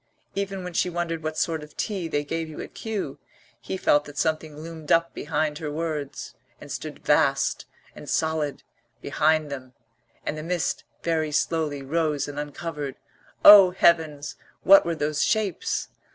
[0.33, 3.19] Even when she wondered what sort of tea they gave you at Kew,
[3.59, 8.63] he felt that something loomed up behind her words, and stood vast and solid
[8.99, 9.73] behind them;
[10.25, 12.95] and the mist very slowly rose and uncovered
[13.45, 15.89] O, Heavens, what were those shapes?